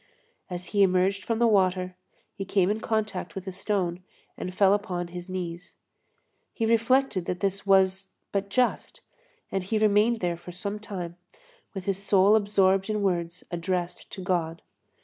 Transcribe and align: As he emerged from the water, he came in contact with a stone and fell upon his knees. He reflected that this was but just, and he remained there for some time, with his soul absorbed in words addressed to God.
As 0.49 0.65
he 0.73 0.81
emerged 0.81 1.23
from 1.23 1.37
the 1.37 1.45
water, 1.45 1.95
he 2.33 2.43
came 2.43 2.71
in 2.71 2.79
contact 2.79 3.35
with 3.35 3.45
a 3.45 3.51
stone 3.51 4.01
and 4.35 4.51
fell 4.51 4.73
upon 4.73 5.09
his 5.09 5.29
knees. 5.29 5.73
He 6.55 6.65
reflected 6.65 7.25
that 7.25 7.39
this 7.39 7.67
was 7.67 8.15
but 8.31 8.49
just, 8.49 9.01
and 9.51 9.63
he 9.63 9.77
remained 9.77 10.19
there 10.19 10.37
for 10.37 10.51
some 10.51 10.79
time, 10.79 11.17
with 11.75 11.83
his 11.85 12.01
soul 12.01 12.35
absorbed 12.35 12.89
in 12.89 13.03
words 13.03 13.43
addressed 13.51 14.09
to 14.13 14.23
God. 14.23 14.63